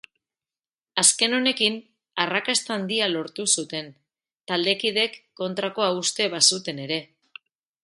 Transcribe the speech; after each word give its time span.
Azken 1.01 1.35
honekin 1.39 1.75
arrakasta 2.23 2.73
handia 2.77 3.11
lortu 3.11 3.45
zuten, 3.59 3.93
taldekideek 4.53 5.21
kontrakoa 5.43 5.93
uste 6.01 6.31
bazuten 6.37 6.83
ere. 6.89 7.01